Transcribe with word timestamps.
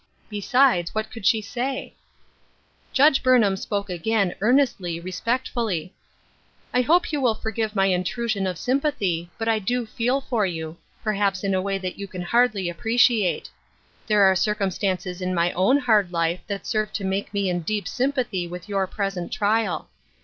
Besides, 0.31 0.95
what 0.95 1.11
could 1.11 1.27
she 1.27 1.43
say? 1.43 1.93
Judge 2.91 3.21
Burnham 3.21 3.55
spoke 3.55 3.87
again, 3.87 4.33
earnestly, 4.41 4.99
re 4.99 5.11
spectfully:" 5.11 5.93
I 6.73 6.81
hope 6.81 7.11
you 7.11 7.21
will 7.21 7.35
forgive 7.35 7.75
my 7.75 7.85
intrusion 7.85 8.47
of 8.47 8.57
sym 8.57 8.81
pathy, 8.81 9.29
but 9.37 9.47
I 9.47 9.59
do 9.59 9.85
feel 9.85 10.19
for 10.19 10.43
you— 10.43 10.77
perhaps 11.03 11.43
in 11.43 11.53
a 11.53 11.61
way 11.61 11.77
that 11.77 11.99
you 11.99 12.07
can 12.07 12.23
hardly 12.23 12.67
appreciate. 12.67 13.51
There 14.07 14.23
are 14.23 14.35
cir 14.35 14.55
cumstances 14.55 15.21
in 15.21 15.35
my 15.35 15.51
own 15.51 15.77
hard 15.77 16.11
life 16.11 16.39
that 16.47 16.65
serve 16.65 16.91
to 16.93 17.03
make 17.03 17.31
me 17.31 17.47
in 17.47 17.59
deep 17.59 17.87
sympathy 17.87 18.47
with 18.47 18.67
your 18.67 18.87
present 18.87 19.31
trial. 19.31 19.87